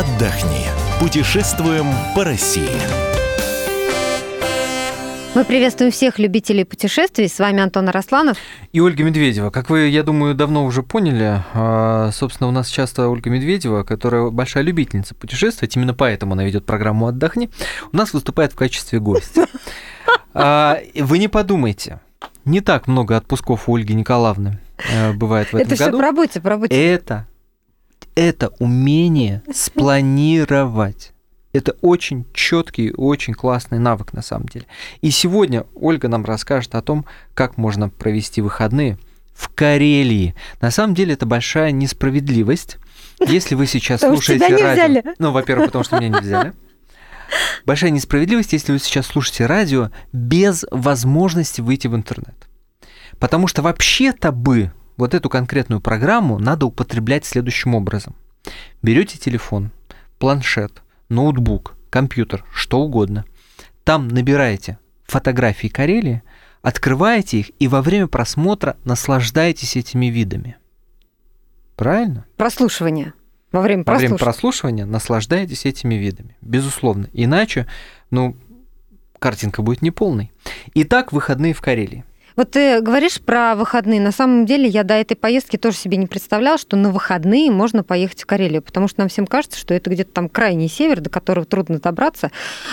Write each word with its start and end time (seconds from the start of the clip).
отдохни. 0.00 0.66
Путешествуем 0.98 1.84
по 2.14 2.24
России. 2.24 2.70
Мы 5.34 5.44
приветствуем 5.44 5.92
всех 5.92 6.18
любителей 6.18 6.64
путешествий. 6.64 7.28
С 7.28 7.38
вами 7.38 7.60
Антон 7.60 7.86
Арасланов. 7.90 8.38
И 8.72 8.80
Ольга 8.80 9.04
Медведева. 9.04 9.50
Как 9.50 9.68
вы, 9.68 9.88
я 9.88 10.02
думаю, 10.02 10.34
давно 10.34 10.64
уже 10.64 10.82
поняли, 10.82 11.42
а, 11.52 12.10
собственно, 12.12 12.48
у 12.48 12.50
нас 12.50 12.68
часто 12.68 13.08
Ольга 13.08 13.28
Медведева, 13.28 13.82
которая 13.82 14.30
большая 14.30 14.62
любительница 14.62 15.14
путешествовать, 15.14 15.76
именно 15.76 15.92
поэтому 15.92 16.32
она 16.32 16.44
ведет 16.44 16.64
программу 16.64 17.06
«Отдохни», 17.06 17.50
у 17.92 17.96
нас 17.96 18.14
выступает 18.14 18.52
в 18.52 18.56
качестве 18.56 19.00
гостя. 19.00 19.46
А, 20.32 20.78
вы 20.94 21.18
не 21.18 21.28
подумайте, 21.28 22.00
не 22.44 22.60
так 22.60 22.86
много 22.86 23.16
отпусков 23.16 23.68
у 23.68 23.76
Ольги 23.76 23.94
Николаевны 23.94 24.58
э, 24.90 25.12
бывает 25.12 25.48
в 25.48 25.56
этом 25.56 25.60
Это 25.60 25.76
году. 25.76 25.82
все 25.82 25.92
по 25.92 26.02
работе, 26.02 26.40
по 26.40 26.48
работе. 26.48 26.92
Это, 26.92 27.26
это 28.14 28.52
умение 28.58 29.42
спланировать. 29.52 31.12
Это 31.52 31.72
очень 31.80 32.26
четкий, 32.32 32.92
очень 32.96 33.34
классный 33.34 33.78
навык 33.78 34.12
на 34.12 34.22
самом 34.22 34.46
деле. 34.46 34.66
И 35.00 35.10
сегодня 35.10 35.66
Ольга 35.74 36.08
нам 36.08 36.24
расскажет 36.24 36.74
о 36.74 36.82
том, 36.82 37.06
как 37.34 37.56
можно 37.56 37.88
провести 37.88 38.40
выходные 38.40 38.98
в 39.34 39.48
Карелии. 39.48 40.34
На 40.60 40.70
самом 40.70 40.94
деле 40.94 41.14
это 41.14 41.26
большая 41.26 41.72
несправедливость. 41.72 42.78
Если 43.26 43.54
вы 43.54 43.66
сейчас 43.66 44.00
слушаете 44.00 44.56
радио... 44.56 45.02
Ну, 45.18 45.32
во-первых, 45.32 45.66
потому 45.66 45.84
что 45.84 45.98
меня 45.98 46.08
не 46.08 46.20
взяли. 46.20 46.52
Большая 47.64 47.90
несправедливость, 47.90 48.52
если 48.52 48.72
вы 48.72 48.78
сейчас 48.78 49.06
слушаете 49.06 49.46
радио 49.46 49.90
без 50.12 50.64
возможности 50.70 51.60
выйти 51.60 51.86
в 51.86 51.96
интернет. 51.96 52.48
Потому 53.18 53.46
что 53.46 53.62
вообще-то 53.62 54.32
бы 54.32 54.72
вот 55.00 55.14
эту 55.14 55.28
конкретную 55.28 55.80
программу 55.80 56.38
надо 56.38 56.66
употреблять 56.66 57.24
следующим 57.24 57.74
образом. 57.74 58.14
Берете 58.82 59.18
телефон, 59.18 59.70
планшет, 60.18 60.82
ноутбук, 61.08 61.74
компьютер, 61.90 62.44
что 62.54 62.80
угодно. 62.80 63.24
Там 63.84 64.08
набираете 64.08 64.78
фотографии 65.04 65.68
Карелии, 65.68 66.22
открываете 66.62 67.40
их 67.40 67.50
и 67.58 67.66
во 67.66 67.82
время 67.82 68.06
просмотра 68.06 68.76
наслаждаетесь 68.84 69.76
этими 69.76 70.06
видами. 70.06 70.56
Правильно? 71.76 72.26
Прослушивание. 72.36 73.14
Во 73.52 73.62
время 73.62 73.82
Во 73.84 73.96
время 73.96 74.16
прослушивания. 74.16 74.84
наслаждаетесь 74.84 75.66
этими 75.66 75.94
видами. 75.94 76.36
Безусловно. 76.40 77.08
Иначе, 77.12 77.66
ну, 78.10 78.36
картинка 79.18 79.62
будет 79.62 79.82
неполной. 79.82 80.30
Итак, 80.74 81.12
выходные 81.12 81.54
в 81.54 81.60
Карелии. 81.60 82.04
Вот 82.36 82.52
ты 82.52 82.80
говоришь 82.80 83.20
про 83.20 83.54
выходные. 83.54 84.00
На 84.00 84.12
самом 84.12 84.46
деле 84.46 84.66
я 84.68 84.84
до 84.84 84.94
этой 84.94 85.14
поездки 85.14 85.56
тоже 85.56 85.76
себе 85.76 85.96
не 85.96 86.06
представляла, 86.06 86.58
что 86.58 86.76
на 86.76 86.90
выходные 86.90 87.50
можно 87.50 87.82
поехать 87.82 88.22
в 88.22 88.26
Карелию, 88.26 88.62
потому 88.62 88.88
что 88.88 89.00
нам 89.00 89.08
всем 89.08 89.26
кажется, 89.26 89.58
что 89.58 89.74
это 89.74 89.90
где-то 89.90 90.12
там 90.12 90.28
крайний 90.28 90.68
север, 90.68 91.00
до 91.00 91.10
которого 91.10 91.44
трудно 91.44 91.78
добраться. 91.78 92.30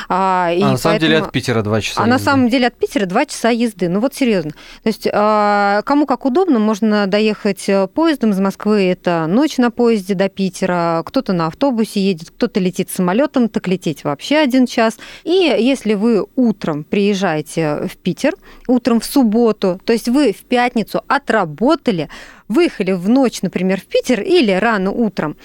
А, 0.09 0.49
а 0.51 0.71
на 0.71 0.77
самом 0.77 0.99
деле 0.99 1.13
поэтому- 1.13 1.27
от 1.27 1.33
Питера 1.33 1.61
два 1.61 1.81
часа. 1.81 2.01
А 2.01 2.05
на 2.05 2.13
езды. 2.13 2.25
самом 2.25 2.49
деле 2.49 2.67
от 2.67 2.75
Питера 2.75 3.05
два 3.05 3.25
часа 3.25 3.49
езды. 3.49 3.89
Ну 3.89 3.99
вот 3.99 4.13
серьезно. 4.13 4.51
То 4.83 4.87
есть 4.87 5.07
а, 5.11 5.81
кому 5.83 6.05
как 6.05 6.25
удобно, 6.25 6.59
можно 6.59 7.07
доехать 7.07 7.67
э, 7.67 7.87
поездом 7.87 8.31
из 8.31 8.39
Москвы. 8.39 8.83
Это 8.83 9.25
ночь 9.27 9.57
на 9.57 9.71
поезде 9.71 10.13
до 10.13 10.29
Питера. 10.29 11.03
Кто-то 11.05 11.33
на 11.33 11.47
автобусе 11.47 11.99
едет, 11.99 12.29
кто-то 12.29 12.59
летит 12.59 12.89
самолетом, 12.89 13.49
так 13.49 13.67
лететь 13.67 14.03
вообще 14.03 14.37
один 14.37 14.65
час. 14.67 14.97
И 15.23 15.31
если 15.31 15.93
вы 15.93 16.25
утром 16.35 16.83
приезжаете 16.83 17.87
в 17.91 17.97
Питер, 17.97 18.33
утром 18.67 18.99
в 18.99 19.05
субботу, 19.05 19.46
то 19.53 19.79
есть 19.87 20.07
вы 20.07 20.33
в 20.33 20.43
пятницу 20.45 21.01
отработали, 21.07 22.09
выехали 22.47 22.91
в 22.91 23.07
ночь, 23.09 23.41
например, 23.41 23.81
в 23.81 23.85
Питер 23.85 24.21
или 24.21 24.51
рано 24.51 24.91
утром, 24.91 25.35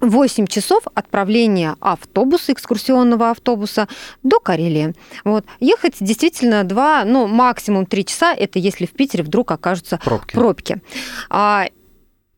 8 0.00 0.46
часов 0.46 0.84
отправления 0.94 1.76
автобуса, 1.80 2.52
экскурсионного 2.52 3.30
автобуса 3.30 3.86
до 4.22 4.38
Карелии. 4.38 4.94
Вот. 5.24 5.44
Ехать 5.60 5.96
действительно 6.00 6.64
2, 6.64 7.04
ну, 7.04 7.26
максимум 7.26 7.86
3 7.86 8.04
часа, 8.06 8.34
это 8.34 8.58
если 8.58 8.86
в 8.86 8.92
Питере 8.92 9.24
вдруг 9.24 9.50
окажутся 9.50 10.00
Пробки. 10.02 10.34
пробки. 10.34 10.82
А, 11.28 11.66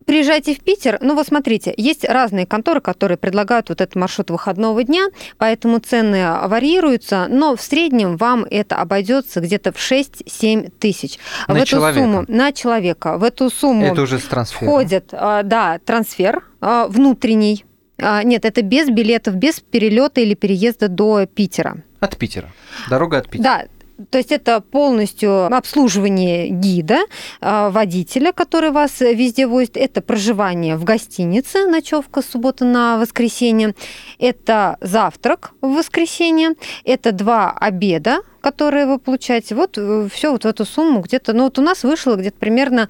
Приезжайте 0.06 0.54
в 0.54 0.60
Питер, 0.60 0.98
ну 1.00 1.14
вот 1.14 1.26
смотрите, 1.26 1.72
есть 1.76 2.04
разные 2.04 2.46
конторы, 2.46 2.80
которые 2.80 3.18
предлагают 3.18 3.68
вот 3.68 3.80
этот 3.80 3.94
маршрут 3.94 4.30
выходного 4.30 4.82
дня, 4.84 5.06
поэтому 5.38 5.78
цены 5.78 6.26
варьируются, 6.44 7.26
но 7.28 7.56
в 7.56 7.60
среднем 7.60 8.16
вам 8.16 8.44
это 8.50 8.76
обойдется 8.76 9.40
где-то 9.40 9.72
в 9.72 9.76
6-7 9.76 10.70
тысяч. 10.78 11.18
На 11.48 11.54
в 11.54 11.56
эту 11.58 11.66
человека. 11.66 12.00
сумму 12.00 12.24
на 12.28 12.52
человека. 12.52 13.18
В 13.18 13.24
эту 13.24 13.50
сумму 13.50 13.84
Это 13.86 14.02
уже 14.02 14.18
с 14.18 14.24
трансфером. 14.24 14.72
входит, 14.72 15.08
а, 15.12 15.42
да, 15.42 15.78
трансфер 15.84 16.44
а, 16.60 16.86
внутренний. 16.88 17.64
А, 17.98 18.22
Нет, 18.22 18.44
это 18.44 18.62
без 18.62 18.88
билетов, 18.88 19.34
без 19.36 19.60
перелета 19.60 20.20
или 20.20 20.34
переезда 20.34 20.88
до 20.88 21.26
Питера. 21.26 21.82
От 22.00 22.16
Питера. 22.16 22.52
Дорога 22.90 23.18
от 23.18 23.28
Питера. 23.28 23.44
Да, 23.44 23.64
то 24.10 24.18
есть 24.18 24.32
это 24.32 24.60
полностью 24.60 25.46
обслуживание 25.46 26.48
гида, 26.48 27.00
а, 27.40 27.70
водителя, 27.70 28.32
который 28.32 28.70
вас 28.70 29.00
везде 29.00 29.46
возит. 29.46 29.76
Это 29.76 30.00
проживание 30.00 30.76
в 30.76 30.84
гостинице, 30.84 31.66
ночевка 31.66 32.22
с 32.22 32.26
субботы 32.26 32.64
на 32.64 32.98
воскресенье. 32.98 33.74
Это 34.18 34.76
завтрак 34.80 35.52
в 35.60 35.74
воскресенье. 35.74 36.50
Это 36.84 37.12
два 37.12 37.52
обеда, 37.52 38.18
которые 38.40 38.86
вы 38.86 38.98
получаете. 38.98 39.54
Вот 39.54 39.78
все 40.12 40.32
вот 40.32 40.44
в 40.44 40.46
эту 40.46 40.64
сумму 40.64 41.00
где-то... 41.00 41.32
Ну 41.32 41.44
вот 41.44 41.58
у 41.58 41.62
нас 41.62 41.84
вышло 41.84 42.16
где-то 42.16 42.38
примерно 42.38 42.88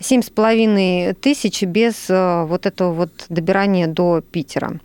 7,5 0.00 1.14
тысяч 1.14 1.62
без 1.62 2.08
э, 2.08 2.44
вот 2.44 2.66
этого 2.66 2.92
вот 2.92 3.26
добирания 3.28 3.86
до 3.86 4.20
Питера. 4.20 4.80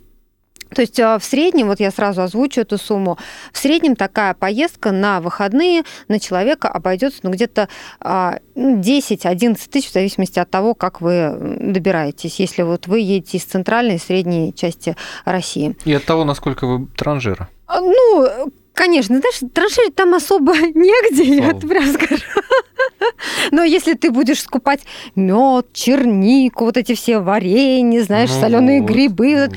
То 0.74 0.82
есть 0.82 0.98
а, 1.00 1.18
в 1.18 1.24
среднем, 1.24 1.66
вот 1.66 1.80
я 1.80 1.90
сразу 1.90 2.22
озвучу 2.22 2.60
эту 2.60 2.78
сумму, 2.78 3.18
в 3.52 3.58
среднем 3.58 3.96
такая 3.96 4.34
поездка 4.34 4.92
на 4.92 5.20
выходные 5.20 5.82
на 6.08 6.20
человека 6.20 6.68
обойдется 6.68 7.20
ну, 7.22 7.30
где-то 7.30 7.68
а, 8.00 8.38
ну, 8.54 8.78
10-11 8.78 9.58
тысяч 9.70 9.90
в 9.90 9.92
зависимости 9.92 10.38
от 10.38 10.50
того, 10.50 10.74
как 10.74 11.00
вы 11.00 11.36
добираетесь, 11.60 12.40
если 12.40 12.62
вот 12.62 12.86
вы 12.86 13.00
едете 13.00 13.38
из 13.38 13.44
центральной 13.44 13.96
и 13.96 13.98
средней 13.98 14.54
части 14.54 14.96
России. 15.24 15.76
И 15.84 15.92
от 15.92 16.04
того, 16.04 16.24
насколько 16.24 16.66
вы 16.66 16.86
транжира. 16.96 17.48
А, 17.66 17.80
Ну, 17.80 18.28
конечно, 18.74 19.18
знаешь, 19.18 19.52
траншерить 19.52 19.94
там 19.94 20.14
особо 20.14 20.54
негде, 20.74 21.24
я 21.24 21.42
Слава 21.42 21.56
это 21.58 21.66
прям 21.66 21.92
скажу. 21.92 22.22
Но 23.50 23.64
если 23.64 23.94
ты 23.94 24.10
будешь 24.10 24.40
скупать 24.42 24.80
мед, 25.14 25.72
чернику, 25.72 26.64
вот 26.64 26.76
эти 26.76 26.94
все 26.94 27.18
варенья, 27.18 28.02
знаешь, 28.02 28.30
Ну 28.30 28.40
соленые 28.40 28.80
вот, 28.80 28.90
грибы, 28.90 29.34
ну 29.34 29.40
вот, 29.46 29.56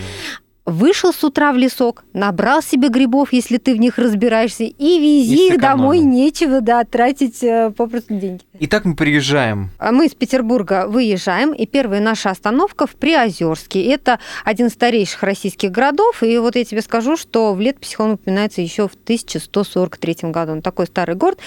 Вышел 0.65 1.11
с 1.11 1.21
утра 1.25 1.51
в 1.51 1.57
лесок, 1.57 2.05
набрал 2.13 2.61
себе 2.61 2.87
грибов, 2.87 3.33
если 3.33 3.57
ты 3.57 3.73
в 3.73 3.79
них 3.79 3.97
разбираешься, 3.97 4.63
и 4.63 4.99
вези 4.99 5.35
И 5.35 5.53
их 5.53 5.59
домой, 5.59 5.99
нечего, 5.99 6.61
да, 6.61 6.85
тратить 6.85 7.43
э, 7.43 7.69
попросту 7.75 8.13
деньги. 8.13 8.43
Итак, 8.61 8.85
мы 8.85 8.95
приезжаем. 8.95 9.71
А 9.77 9.91
Мы 9.91 10.05
из 10.05 10.15
Петербурга 10.15 10.87
выезжаем, 10.87 11.51
и 11.51 11.65
первая 11.65 11.99
наша 11.99 12.29
остановка 12.29 12.87
в 12.87 12.91
Приозерске. 12.91 13.83
Это 13.87 14.19
один 14.45 14.67
из 14.67 14.73
старейших 14.73 15.21
российских 15.23 15.69
городов, 15.69 16.23
и 16.23 16.37
вот 16.37 16.55
я 16.55 16.63
тебе 16.63 16.81
скажу, 16.81 17.17
что 17.17 17.53
в 17.53 17.59
летописи 17.59 17.97
он 17.99 18.11
упоминается 18.11 18.61
еще 18.61 18.87
в 18.87 18.93
1143 18.93 20.31
году. 20.31 20.53
Он 20.53 20.61
такой 20.61 20.85
старый 20.87 21.15
город. 21.15 21.39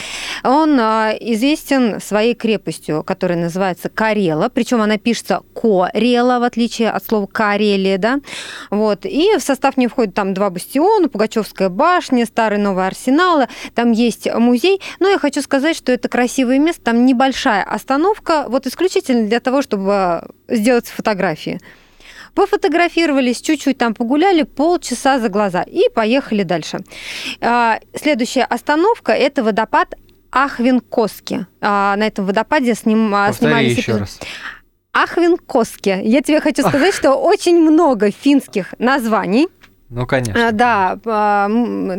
Он 0.44 0.78
а, 0.78 1.12
известен 1.18 2.02
своей 2.02 2.34
крепостью, 2.34 3.02
которая 3.02 3.38
называется 3.38 3.88
Карела, 3.88 4.50
причем 4.50 4.82
она 4.82 4.98
пишется 4.98 5.40
Корела, 5.54 6.38
в 6.38 6.42
отличие 6.42 6.90
от 6.90 7.02
слова 7.02 7.26
Карелия, 7.26 7.96
да. 7.96 8.20
Вот. 8.70 9.05
И 9.06 9.36
в 9.36 9.40
состав 9.40 9.76
не 9.76 9.88
входит 9.88 10.14
там 10.14 10.34
два 10.34 10.50
бастиона, 10.50 11.08
Пугачевская 11.08 11.68
башня, 11.68 12.26
старый 12.26 12.58
новый 12.58 12.86
арсеналы, 12.86 13.48
там 13.74 13.92
есть 13.92 14.32
музей. 14.32 14.80
Но 15.00 15.08
я 15.08 15.18
хочу 15.18 15.42
сказать, 15.42 15.76
что 15.76 15.92
это 15.92 16.08
красивое 16.08 16.58
место, 16.58 16.82
там 16.82 17.06
небольшая 17.06 17.62
остановка, 17.62 18.46
вот 18.48 18.66
исключительно 18.66 19.26
для 19.28 19.40
того, 19.40 19.62
чтобы 19.62 20.22
сделать 20.48 20.86
фотографии. 20.88 21.60
Пофотографировались, 22.34 23.40
чуть-чуть 23.40 23.78
там 23.78 23.94
погуляли, 23.94 24.42
полчаса 24.42 25.18
за 25.18 25.30
глаза 25.30 25.62
и 25.62 25.88
поехали 25.94 26.42
дальше. 26.42 26.80
А, 27.40 27.80
Следующая 27.94 28.44
остановка– 28.44 29.12
это 29.14 29.42
водопад 29.42 29.94
Ахвенкоски. 30.30 31.46
А, 31.62 31.96
На 31.96 32.06
этом 32.06 32.26
водопаде 32.26 32.74
сним, 32.74 33.14
а, 33.14 33.28
Повтори 33.28 33.48
снимались 33.48 33.78
еще 33.78 33.92
эпизоды. 33.92 34.06
Раз. 34.96 35.10
Ахвенкоски. 35.10 36.00
Я 36.02 36.22
тебе 36.22 36.40
хочу 36.40 36.62
сказать, 36.62 36.94
что 36.94 37.14
очень 37.14 37.58
много 37.58 38.10
финских 38.10 38.74
названий. 38.78 39.48
Ну, 39.88 40.04
конечно. 40.04 40.48
А, 40.48 40.52
Да, 40.52 40.98
а, 41.06 41.48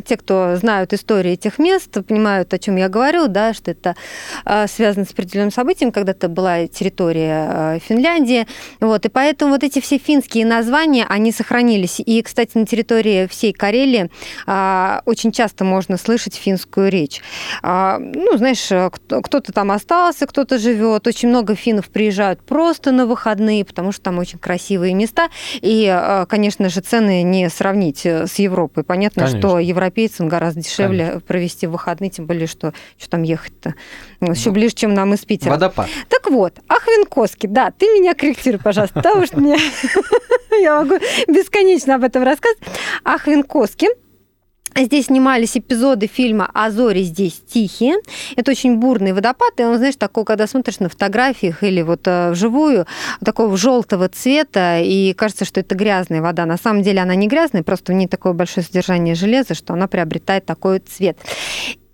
те, 0.06 0.18
кто 0.18 0.57
знают 0.57 0.92
историю 0.94 1.34
этих 1.36 1.57
мест, 1.57 1.89
понимают, 2.06 2.54
о 2.54 2.60
чем 2.60 2.75
я 2.75 2.89
говорю, 2.89 3.28
да, 3.28 3.54
что 3.54 3.72
это 3.72 3.95
а, 4.44 4.68
связано 4.68 5.06
с 5.06 5.12
определенным 5.12 5.51
событием, 5.51 5.92
когда-то 5.94 6.28
была 6.28 6.68
территория 6.68 7.80
Финляндии, 7.80 8.45
вот, 8.81 9.06
и 9.06 9.10
поэтому 9.10 9.54
вот 9.54 9.63
эти 9.63 9.80
все 9.80 9.98
финские 9.98 10.45
названия, 10.45 11.06
они 11.07 11.31
сохранились. 11.31 12.00
И, 12.00 12.22
кстати, 12.22 12.57
на 12.57 12.66
территории 12.66 13.28
всей 13.28 13.54
Карелии 13.54 14.10
очень 15.06 15.31
часто 15.31 15.63
можно 15.63 15.98
слышать 15.98 16.36
финскую 16.36 16.89
речь. 16.89 17.22
Ну, 17.63 18.38
знаешь, 18.38 18.66
кто- 18.92 19.22
кто-то 19.22 19.51
там 19.54 19.72
остался, 19.72 20.28
кто-то 20.28 20.57
живет. 20.57 21.07
Очень 21.07 21.30
много 21.30 21.56
финнов 21.56 21.89
приезжают 21.89 22.42
просто 22.42 22.92
на 22.92 23.06
выходные, 23.06 23.63
потому 23.66 23.92
что 23.92 24.01
там 24.04 24.18
очень 24.19 24.39
красивые 24.39 24.94
места. 24.94 25.30
И, 25.54 26.25
конечно 26.30 26.69
же, 26.69 26.81
цены 26.81 27.24
не 27.24 27.50
сравнить 27.77 28.06
э, 28.06 28.27
с 28.27 28.35
Европой. 28.35 28.83
Понятно, 28.83 29.24
Конечно. 29.24 29.50
что 29.50 29.59
европейцам 29.59 30.27
гораздо 30.27 30.62
дешевле 30.62 31.19
провести 31.27 31.68
выходные, 31.68 32.09
тем 32.09 32.25
более, 32.25 32.47
что 32.47 32.74
что 32.97 33.09
там 33.09 33.24
ехать-то? 33.24 33.75
Еще 34.21 34.50
Ну, 34.50 34.53
ближе, 34.53 34.74
чем 34.74 34.94
нам 34.94 35.13
из 35.13 35.24
Питера. 35.25 35.51
Водопад. 35.51 35.88
Так 36.09 36.29
вот, 36.31 36.53
Ахвинкоски, 36.68 37.47
да, 37.47 37.71
ты 37.71 37.85
меня 37.88 38.15
корректируй, 38.15 38.59
пожалуйста, 38.59 38.95
потому 38.95 39.25
что 39.25 39.39
мне... 39.39 39.57
я 40.62 40.81
могу 40.81 40.95
бесконечно 41.27 41.95
об 41.95 42.03
этом 42.03 42.24
рассказывать. 42.24 42.63
Ахвинкоски. 43.03 43.88
Здесь 44.77 45.07
снимались 45.07 45.57
эпизоды 45.57 46.06
фильма 46.06 46.51
«А 46.53 46.69
зори 46.69 47.01
здесь 47.01 47.41
тихие». 47.47 47.95
Это 48.35 48.51
очень 48.51 48.77
бурный 48.77 49.12
водопад, 49.12 49.59
и 49.59 49.63
он, 49.63 49.77
знаешь, 49.77 49.95
такой, 49.95 50.24
когда 50.24 50.45
смотришь 50.45 50.79
на 50.79 50.88
фотографиях 50.88 51.63
или 51.63 51.81
вот 51.81 52.01
э, 52.06 52.29
вживую, 52.31 52.85
такого 53.25 53.57
желтого 53.57 54.07
цвета, 54.07 54.79
и 54.79 55.13
кажется, 55.13 55.45
что 55.45 55.62
это 55.62 55.74
грязная 55.74 56.21
вода. 56.21 56.45
На 56.45 56.57
самом 56.57 56.83
деле 56.83 57.01
она 57.01 57.15
не 57.15 57.27
грязная, 57.27 57.63
просто 57.63 57.91
в 57.91 57.95
ней 57.95 58.07
такое 58.07 58.33
большое 58.33 58.65
содержание 58.65 59.15
железа, 59.15 59.56
что 59.56 59.74
она 59.74 59.88
приобретает 59.88 60.45
такой 60.45 60.77
цвет. 60.79 61.18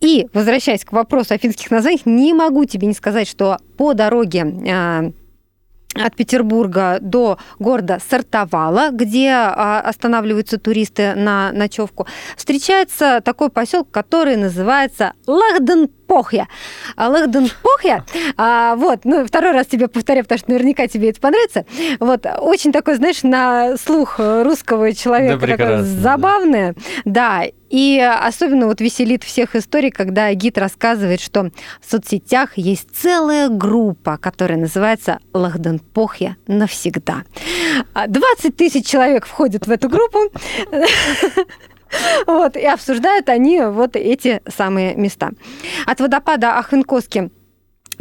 И, 0.02 0.28
возвращаясь 0.34 0.84
к 0.84 0.92
вопросу 0.92 1.34
о 1.34 1.38
финских 1.38 1.72
названиях, 1.72 2.06
не 2.06 2.34
могу 2.34 2.66
тебе 2.66 2.88
не 2.88 2.94
сказать, 2.94 3.30
что 3.30 3.60
по 3.78 3.94
дороге 3.94 4.46
а, 4.70 5.12
от 5.96 6.16
Петербурга 6.16 6.98
до 7.02 7.38
города 7.60 8.00
Сартовала, 8.10 8.90
где 8.92 9.30
а, 9.32 9.82
останавливаются 9.82 10.58
туристы 10.58 11.14
на 11.16 11.52
ночевку, 11.52 12.08
встречается 12.36 13.22
такой 13.24 13.50
поселок, 13.50 13.90
который 13.92 14.36
называется 14.36 15.14
Лахденпохья. 16.14 16.48
А 16.96 17.10
Лахденпохья, 17.10 18.06
а, 18.38 18.76
вот, 18.76 19.02
ну, 19.04 19.26
второй 19.26 19.52
раз 19.52 19.68
тебе 19.68 19.88
повторяю, 19.88 20.26
потому 20.26 20.40
что 20.40 20.52
наверняка 20.52 20.88
тебе 20.88 21.10
это 21.10 21.20
понравится. 21.20 21.66
Вот, 22.00 22.26
очень 22.40 22.72
такой, 22.72 22.96
знаешь, 22.96 23.24
на 23.24 23.78
слух 23.78 24.20
русского 24.20 24.94
человека 24.94 25.34
Да, 25.36 25.40
такое 25.40 25.58
прекрасно, 25.58 25.96
да. 25.96 26.02
забавное. 26.02 26.76
Да, 27.06 27.44
и 27.70 28.00
особенно 28.00 28.68
вот 28.68 28.82
веселит 28.82 29.24
всех 29.24 29.56
историй, 29.56 29.90
когда 29.90 30.32
гид 30.34 30.60
рассказывает, 30.60 31.20
что 31.20 31.50
в 31.82 31.90
соцсетях 31.90 32.52
есть 32.56 32.88
целая 32.96 33.50
группа, 33.50 34.18
которая 34.18 34.60
называется 34.60 35.18
Лахденпохья 35.34 36.38
навсегда. 36.46 37.24
А 37.96 38.06
20 38.06 38.56
тысяч 38.56 38.86
человек 38.86 39.26
входят 39.26 39.66
в 39.66 39.72
эту 39.72 39.90
группу. 39.90 40.20
Вот, 42.28 42.56
и 42.58 42.66
обсуждают 42.66 43.30
они 43.30 43.62
вот 43.62 43.96
эти 43.96 44.42
самые 44.48 44.96
места. 44.96 45.32
От 45.86 46.00
водопада 46.00 46.58
Ахвенкоски 46.58 47.30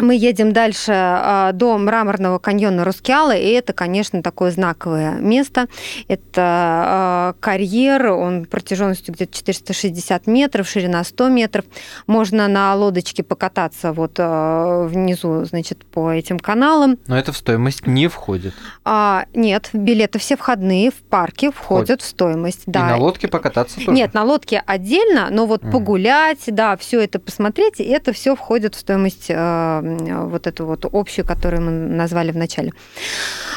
мы 0.01 0.15
едем 0.17 0.53
дальше 0.53 0.93
а, 0.95 1.53
до 1.53 1.77
мраморного 1.77 2.39
каньона 2.39 2.85
Рускеала, 2.85 3.35
и 3.37 3.49
это, 3.51 3.73
конечно, 3.73 4.23
такое 4.23 4.51
знаковое 4.51 5.13
место. 5.21 5.67
Это 6.09 6.43
а, 6.45 7.35
карьер, 7.41 8.07
он 8.13 8.45
протяженностью 8.47 9.15
где-то 9.15 9.35
460 9.37 10.27
метров, 10.27 10.69
ширина 10.69 11.05
100 11.05 11.29
метров. 11.29 11.65
Можно 12.07 12.49
на 12.49 12.75
лодочке 12.75 13.23
покататься 13.23 13.93
вот 13.93 14.13
а, 14.19 14.87
внизу, 14.87 15.45
значит, 15.45 15.85
по 15.85 16.11
этим 16.11 16.39
каналам. 16.39 16.99
Но 17.07 17.19
это 17.19 17.33
в 17.33 17.37
стоимость 17.37 17.87
не 17.87 18.09
входит. 18.09 18.55
А, 18.85 19.27
нет, 19.35 19.71
билеты 19.73 20.19
все 20.19 20.37
входные 20.37 20.91
в 20.91 20.95
парке 21.03 21.51
входят 21.51 22.01
в 22.03 22.07
стоимость. 22.07 22.63
И 22.67 22.71
Да. 22.71 22.87
на 22.87 22.97
лодке 22.97 23.29
покататься 23.29 23.77
тоже. 23.77 23.91
Нет, 23.93 24.15
на 24.15 24.25
лодке 24.25 24.63
отдельно, 24.67 25.29
но 25.31 25.47
вот 25.47 25.63
Мгм. 25.63 25.73
погулять, 25.73 26.41
да, 26.47 26.77
все 26.77 27.01
это 27.01 27.19
посмотреть, 27.19 27.81
и 27.81 27.85
это 27.85 28.13
все 28.13 28.37
входит 28.37 28.75
в 28.75 28.79
стоимость 28.79 29.27
вот 29.83 30.47
эту 30.47 30.67
вот 30.67 30.87
общую, 30.91 31.27
которую 31.27 31.63
мы 31.63 31.71
назвали 31.71 32.33
в 32.33 32.37
начале. 32.37 32.73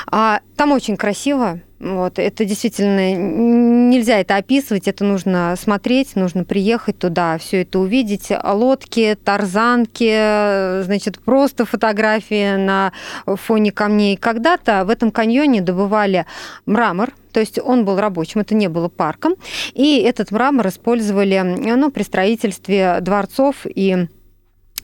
А, 0.08 0.42
там 0.56 0.72
очень 0.72 0.98
красиво. 0.98 1.60
Вот, 1.78 2.20
это 2.20 2.46
действительно 2.46 3.14
нельзя 3.14 4.20
это 4.20 4.38
описывать, 4.38 4.88
это 4.88 5.04
нужно 5.04 5.56
смотреть, 5.60 6.16
нужно 6.16 6.46
приехать 6.46 6.98
туда, 6.98 7.38
все 7.38 7.62
это 7.64 7.80
увидеть. 7.80 8.32
Лодки, 8.44 9.18
тарзанки, 9.24 10.82
значит, 10.84 11.20
просто 11.20 11.66
фотографии 11.66 12.56
на 12.56 12.94
фоне 13.26 13.72
камней. 13.72 14.16
Когда-то 14.16 14.86
в 14.86 14.90
этом 14.90 15.12
каньоне 15.12 15.62
добывали 15.62 16.26
мрамор, 16.66 17.12
то 17.34 17.42
есть 17.42 17.60
он 17.60 17.84
был 17.84 18.00
рабочим, 18.00 18.40
это 18.40 18.56
не 18.56 18.70
было 18.70 18.88
парком. 18.88 19.36
И 19.74 20.00
этот 20.00 20.32
мрамор 20.32 20.68
использовали 20.70 21.42
ну, 21.42 21.92
при 21.92 22.04
строительстве 22.04 23.00
дворцов 23.02 23.66
и 23.66 24.08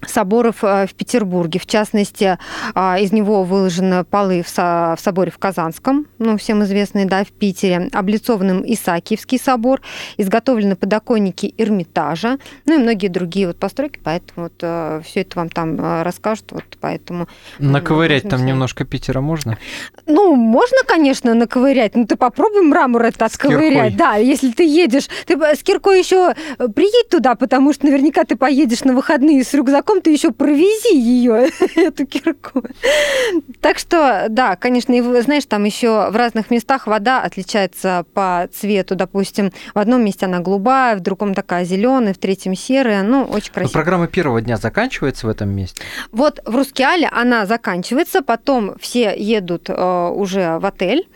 соборов 0.07 0.63
э, 0.63 0.87
в 0.87 0.93
Петербурге. 0.93 1.59
В 1.59 1.65
частности, 1.65 2.37
а, 2.73 2.99
из 2.99 3.11
него 3.11 3.43
выложены 3.43 4.03
полы 4.03 4.43
в, 4.43 4.49
со- 4.49 4.95
в 4.97 5.01
соборе 5.01 5.31
в 5.31 5.37
Казанском, 5.37 6.07
ну, 6.19 6.37
всем 6.37 6.63
известный, 6.63 7.05
да, 7.05 7.23
в 7.23 7.31
Питере, 7.31 7.89
облицованным 7.91 8.63
Исаакиевский 8.65 9.39
собор, 9.39 9.81
изготовлены 10.17 10.75
подоконники 10.75 11.53
Эрмитажа, 11.57 12.37
ну 12.65 12.75
и 12.75 12.77
многие 12.77 13.07
другие 13.07 13.47
вот 13.47 13.57
постройки, 13.57 13.99
поэтому 14.03 14.49
вот 14.49 15.03
все 15.03 15.21
это 15.21 15.39
вам 15.39 15.49
там 15.49 15.79
э, 15.79 16.03
расскажут, 16.03 16.51
вот 16.51 16.63
поэтому... 16.79 17.27
Наковырять 17.59 18.29
там 18.29 18.45
немножко 18.45 18.85
Питера 18.85 19.21
можно? 19.21 19.57
Ну, 20.05 20.35
можно, 20.35 20.77
конечно, 20.87 21.33
наковырять, 21.33 21.95
но 21.95 22.05
ты 22.05 22.15
попробуй 22.15 22.61
мрамор 22.61 23.03
это 23.03 23.25
отковырять. 23.25 23.95
Да, 23.95 24.15
если 24.15 24.51
ты 24.51 24.63
едешь, 24.63 25.07
ты 25.25 25.37
с 25.37 25.63
киркой 25.63 25.99
еще 25.99 26.33
приедь 26.75 27.09
туда, 27.09 27.35
потому 27.35 27.73
что 27.73 27.85
наверняка 27.85 28.23
ты 28.23 28.35
поедешь 28.35 28.83
на 28.83 28.93
выходные 28.93 29.43
с 29.43 29.53
рюкзаком, 29.53 29.90
ты 29.99 30.11
еще 30.11 30.31
провези 30.31 30.95
ее, 30.97 31.49
эту 31.75 32.05
кирку. 32.05 32.63
Так 33.59 33.77
что, 33.79 34.27
да, 34.29 34.55
конечно, 34.55 34.93
и 34.93 35.01
знаешь, 35.21 35.45
там 35.45 35.65
еще 35.65 36.09
в 36.09 36.15
разных 36.15 36.49
местах 36.51 36.87
вода 36.87 37.21
отличается 37.21 38.05
по 38.13 38.47
цвету. 38.53 38.95
Допустим, 38.95 39.51
в 39.73 39.79
одном 39.79 40.05
месте 40.05 40.25
она 40.27 40.39
голубая, 40.39 40.95
в 40.95 40.99
другом 41.01 41.33
такая 41.33 41.65
зеленая, 41.65 42.13
в 42.13 42.17
третьем 42.17 42.55
серая. 42.55 43.03
Ну, 43.03 43.23
очень 43.23 43.49
Но 43.49 43.53
красиво. 43.55 43.73
программа 43.73 44.07
первого 44.07 44.39
дня 44.41 44.57
заканчивается 44.57 45.27
в 45.27 45.29
этом 45.29 45.49
месте. 45.49 45.81
Вот 46.11 46.39
в 46.45 46.55
Рускеале 46.55 47.09
она 47.11 47.45
заканчивается, 47.45 48.21
потом 48.21 48.75
все 48.79 49.13
едут 49.17 49.69
э, 49.69 50.07
уже 50.15 50.59
в 50.59 50.65
отель. 50.65 51.09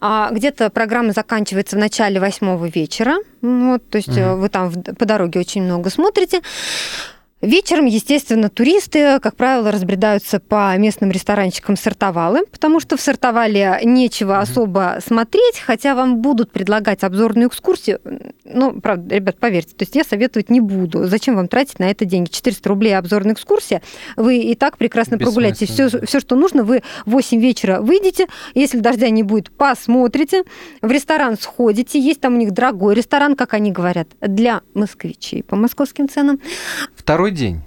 А, 0.00 0.28
где-то 0.30 0.68
программа 0.70 1.12
заканчивается 1.12 1.76
в 1.76 1.78
начале 1.78 2.20
восьмого 2.20 2.66
вечера. 2.66 3.16
Вот, 3.40 3.88
то 3.88 3.96
есть 3.96 4.08
Мгм. 4.08 4.38
вы 4.40 4.48
там 4.50 4.68
в- 4.68 4.94
по 4.94 5.06
дороге 5.06 5.40
очень 5.40 5.62
много 5.62 5.88
смотрите. 5.88 6.42
Вечером, 7.40 7.86
естественно, 7.86 8.50
туристы, 8.50 9.18
как 9.20 9.34
правило, 9.34 9.70
разбредаются 9.72 10.40
по 10.40 10.76
местным 10.76 11.10
ресторанчикам 11.10 11.76
Сартовалы, 11.76 12.44
потому 12.44 12.80
что 12.80 12.98
в 12.98 13.00
Сартовале 13.00 13.80
нечего 13.82 14.32
Мгм. 14.34 14.40
особо 14.42 14.98
смотреть, 15.04 15.58
хотя 15.58 15.94
вам 15.94 16.18
будут 16.18 16.52
предлагать 16.52 17.02
обзорную 17.02 17.48
экскурсию. 17.48 17.98
Ну, 18.44 18.78
правда, 18.80 19.14
ребят, 19.14 19.38
поверьте, 19.38 19.74
то 19.74 19.84
есть 19.84 19.96
я 19.96 20.04
советовать 20.04 20.50
не 20.50 20.60
буду. 20.60 21.04
Зачем 21.06 21.36
вам 21.36 21.48
тратить 21.48 21.78
на 21.78 21.90
это 21.90 22.04
деньги? 22.04 22.28
400 22.28 22.68
рублей 22.68 22.96
обзорная 22.98 23.32
экскурсия, 23.32 23.80
вы 24.16 24.38
и 24.38 24.54
так 24.54 24.76
прекрасно 24.76 25.16
прогуляетесь. 25.16 25.70
Все, 25.70 25.88
все, 25.88 26.20
что 26.20 26.36
нужно, 26.36 26.62
вы 26.62 26.82
в 27.06 27.12
8 27.12 27.40
вечера 27.40 27.80
выйдете, 27.80 28.26
если 28.54 28.80
дождя 28.80 29.08
не 29.08 29.22
будет, 29.22 29.50
посмотрите, 29.50 30.44
в 30.82 30.90
ресторан 30.90 31.38
сходите, 31.38 31.98
есть 31.98 32.20
там 32.20 32.34
у 32.34 32.36
них 32.36 32.50
дорогой 32.50 32.94
ресторан, 32.94 33.34
как 33.34 33.54
они 33.54 33.72
говорят, 33.72 34.08
для 34.20 34.60
москвичей 34.74 35.42
по 35.42 35.56
московским 35.56 36.06
ценам. 36.08 36.38
Второй 36.94 37.29
день. 37.30 37.62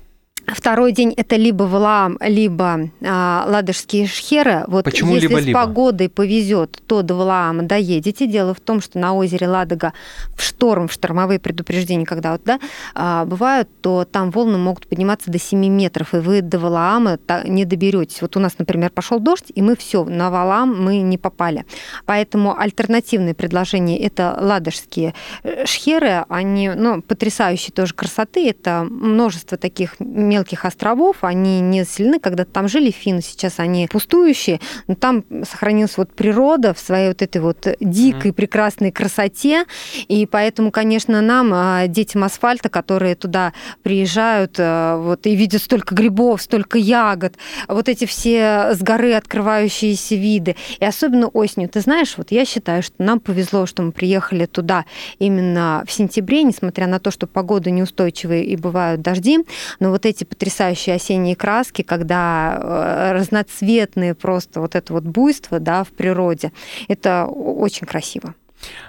Второй 0.47 0.91
день 0.91 1.13
это 1.15 1.37
либо 1.37 1.63
Валаам, 1.63 2.17
либо 2.19 2.89
а, 3.01 3.45
Ладожские 3.47 4.07
шхеры. 4.07 4.65
Вот 4.67 4.83
Почему 4.83 5.15
если 5.15 5.27
либо-либо? 5.27 5.57
с 5.57 5.61
погодой 5.61 6.09
повезет, 6.09 6.81
то 6.85 7.01
до 7.01 7.15
Валаама 7.15 7.63
доедете. 7.63 8.27
Дело 8.27 8.53
в 8.53 8.59
том, 8.59 8.81
что 8.81 8.99
на 8.99 9.13
озере 9.13 9.47
Ладога 9.47 9.93
в 10.35 10.43
шторм, 10.43 10.87
в 10.87 10.93
штормовые 10.93 11.39
предупреждения, 11.39 12.05
когда 12.05 12.33
вот, 12.33 12.41
да, 12.43 12.59
а, 12.93 13.25
бывают, 13.25 13.69
то 13.81 14.05
там 14.05 14.31
волны 14.31 14.57
могут 14.57 14.87
подниматься 14.87 15.31
до 15.31 15.39
7 15.39 15.65
метров, 15.67 16.13
и 16.13 16.17
вы 16.17 16.41
до 16.41 16.59
Валаама 16.59 17.19
не 17.45 17.63
доберетесь. 17.63 18.21
Вот 18.21 18.35
у 18.35 18.39
нас, 18.39 18.57
например, 18.57 18.89
пошел 18.89 19.19
дождь, 19.19 19.51
и 19.53 19.61
мы 19.61 19.77
все, 19.77 20.03
на 20.03 20.29
Валаам 20.29 20.83
мы 20.83 20.97
не 20.97 21.17
попали. 21.17 21.65
Поэтому 22.05 22.57
альтернативные 22.57 23.33
предложения 23.33 23.97
это 23.99 24.37
ладожские 24.39 25.13
э, 25.43 25.65
шхеры, 25.65 26.25
они 26.27 26.69
ну, 26.69 27.01
потрясающей 27.01 27.71
тоже 27.71 27.93
красоты, 27.93 28.49
это 28.49 28.85
множество 28.89 29.57
таких 29.57 29.95
мелких 30.33 30.65
островов, 30.65 31.17
они 31.21 31.61
не 31.61 31.83
заселены, 31.83 32.19
когда 32.19 32.43
там 32.43 32.67
жили 32.67 32.89
финны, 32.89 33.21
сейчас 33.21 33.59
они 33.59 33.87
пустующие, 33.87 34.59
но 34.87 34.95
там 34.95 35.23
сохранилась 35.47 35.95
вот 35.95 36.11
природа 36.13 36.73
в 36.73 36.79
своей 36.79 37.09
вот 37.09 37.21
этой 37.21 37.39
вот 37.39 37.67
дикой 37.79 38.31
mm. 38.31 38.33
прекрасной 38.33 38.91
красоте, 38.91 39.65
и 40.07 40.25
поэтому, 40.25 40.71
конечно, 40.71 41.21
нам, 41.21 41.51
а, 41.53 41.85
детям 41.87 42.23
асфальта, 42.23 42.69
которые 42.69 43.13
туда 43.13 43.53
приезжают, 43.83 44.55
а, 44.57 44.97
вот 44.97 45.27
и 45.27 45.35
видят 45.35 45.61
столько 45.61 45.93
грибов, 45.93 46.41
столько 46.41 46.79
ягод, 46.79 47.35
вот 47.67 47.87
эти 47.89 48.05
все 48.05 48.73
с 48.73 48.81
горы 48.81 49.13
открывающиеся 49.13 50.15
виды, 50.15 50.55
и 50.79 50.85
особенно 50.85 51.27
осенью. 51.27 51.69
Ты 51.69 51.81
знаешь, 51.81 52.15
вот 52.17 52.31
я 52.31 52.43
считаю, 52.45 52.81
что 52.81 52.95
нам 52.97 53.19
повезло, 53.19 53.67
что 53.67 53.83
мы 53.83 53.91
приехали 53.91 54.47
туда 54.47 54.85
именно 55.19 55.83
в 55.85 55.91
сентябре, 55.91 56.41
несмотря 56.41 56.87
на 56.87 56.99
то, 56.99 57.11
что 57.11 57.27
погода 57.27 57.69
неустойчивая 57.69 58.41
и 58.41 58.55
бывают 58.55 59.01
дожди, 59.01 59.39
но 59.79 59.91
вот 59.91 60.07
эти 60.07 60.22
потрясающие 60.25 60.95
осенние 60.95 61.35
краски, 61.35 61.81
когда 61.81 62.57
э, 62.59 63.11
разноцветные 63.13 64.15
просто 64.15 64.61
вот 64.61 64.75
это 64.75 64.93
вот 64.93 65.03
буйство 65.03 65.59
да, 65.59 65.83
в 65.83 65.89
природе, 65.89 66.51
это 66.87 67.25
очень 67.25 67.87
красиво. 67.87 68.35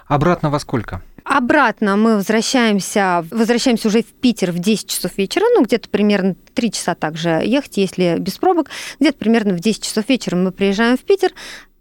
Обратно 0.07 0.50
во 0.50 0.59
сколько? 0.59 1.03
Обратно 1.25 1.97
мы 1.97 2.17
возвращаемся, 2.17 3.25
возвращаемся 3.31 3.88
уже 3.88 4.03
в 4.03 4.12
Питер 4.12 4.53
в 4.53 4.59
10 4.59 4.88
часов 4.88 5.17
вечера, 5.17 5.45
ну, 5.55 5.64
где-то 5.64 5.88
примерно 5.88 6.37
3 6.53 6.71
часа 6.71 6.95
также 6.95 7.41
ехать, 7.43 7.79
если 7.79 8.17
без 8.19 8.35
пробок. 8.35 8.69
Где-то 9.00 9.19
примерно 9.19 9.55
в 9.55 9.61
10 9.61 9.83
часов 9.83 10.07
вечера 10.09 10.37
мы 10.37 10.53
приезжаем 10.53 10.99
в 10.99 11.00
Питер, 11.00 11.33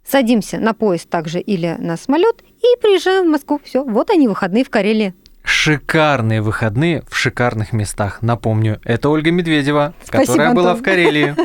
садимся 0.08 0.60
на 0.60 0.74
поезд 0.74 1.10
также 1.10 1.42
или 1.42 1.76
на 1.78 1.98
самолет 1.98 2.42
и 2.42 2.82
приезжаем 2.82 3.26
в 3.26 3.32
Москву. 3.32 3.60
Все, 3.66 3.84
вот 3.84 4.10
они 4.12 4.30
выходные 4.30 4.64
в 4.64 4.70
Карелии. 4.70 5.14
Шикарные 5.56 6.42
выходные 6.42 7.04
в 7.08 7.16
шикарных 7.16 7.74
местах. 7.74 8.22
Напомню, 8.22 8.82
это 8.84 9.08
Ольга 9.10 9.32
Медведева, 9.32 9.94
Спасибо, 10.04 10.26
которая 10.26 10.50
Антон. 10.50 10.64
была 10.64 10.74
в 10.74 10.82
Карелии. 10.82 11.36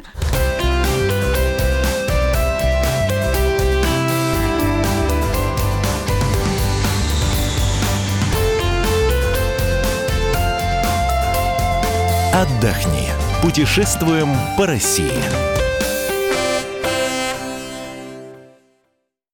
Отдохни. 12.32 13.10
Путешествуем 13.42 14.30
по 14.56 14.66
России. 14.66 15.22